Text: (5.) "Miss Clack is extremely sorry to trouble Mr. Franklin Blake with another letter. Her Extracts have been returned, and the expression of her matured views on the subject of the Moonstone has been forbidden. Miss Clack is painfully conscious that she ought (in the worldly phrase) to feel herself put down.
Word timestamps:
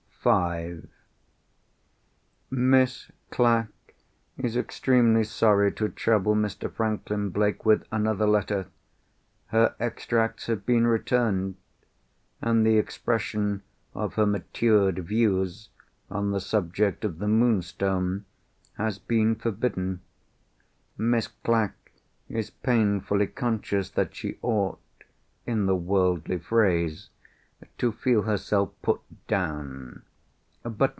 (5.) 0.23 0.87
"Miss 2.51 3.09
Clack 3.31 3.69
is 4.37 4.55
extremely 4.55 5.23
sorry 5.23 5.71
to 5.71 5.89
trouble 5.89 6.35
Mr. 6.35 6.71
Franklin 6.71 7.31
Blake 7.31 7.65
with 7.65 7.87
another 7.91 8.27
letter. 8.27 8.67
Her 9.47 9.73
Extracts 9.79 10.45
have 10.45 10.63
been 10.63 10.85
returned, 10.85 11.55
and 12.39 12.63
the 12.63 12.77
expression 12.77 13.63
of 13.95 14.13
her 14.13 14.27
matured 14.27 14.99
views 15.07 15.69
on 16.11 16.29
the 16.29 16.39
subject 16.39 17.03
of 17.03 17.17
the 17.17 17.27
Moonstone 17.27 18.25
has 18.77 18.99
been 18.99 19.33
forbidden. 19.33 20.01
Miss 20.99 21.29
Clack 21.43 21.93
is 22.29 22.51
painfully 22.51 23.25
conscious 23.25 23.89
that 23.89 24.13
she 24.15 24.37
ought 24.43 24.77
(in 25.47 25.65
the 25.65 25.75
worldly 25.75 26.37
phrase) 26.37 27.09
to 27.79 27.91
feel 27.91 28.21
herself 28.21 28.69
put 28.83 29.01
down. 29.27 30.03